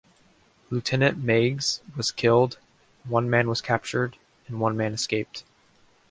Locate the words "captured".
3.61-4.17